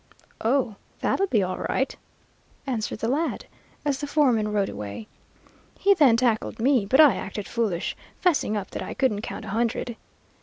"'Oh, 0.43 0.77
that'll 1.01 1.27
be 1.27 1.43
all 1.43 1.59
right,' 1.59 1.95
answered 2.65 2.97
the 2.97 3.07
lad, 3.07 3.45
as 3.85 3.99
the 3.99 4.07
foreman 4.07 4.51
rode 4.51 4.67
away. 4.67 5.07
He 5.77 5.93
then 5.93 6.17
tackled 6.17 6.59
me, 6.59 6.87
but 6.87 6.99
I 6.99 7.15
acted 7.17 7.47
foolish, 7.47 7.95
'fessing 8.19 8.57
up 8.57 8.71
that 8.71 8.81
I 8.81 8.95
couldn't 8.95 9.21
count 9.21 9.45
a 9.45 9.49
hundred. 9.49 9.95